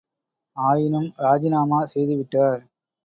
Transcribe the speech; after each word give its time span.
ஆயினும் 0.57 1.07
ராஜிநாமா 1.17 1.79
செய்துவிட்டார். 1.93 2.61